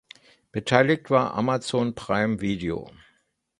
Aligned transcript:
Beteiligt 0.51 1.11
war 1.11 1.35
Amazon 1.35 1.93
Prime 1.93 2.41
Video. 2.41 2.89